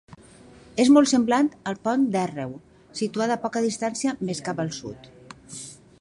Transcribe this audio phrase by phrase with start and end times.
[0.83, 2.55] És molt semblant al Pont d'Àrreu,
[3.03, 5.11] situat a poca distància, més cap al sud.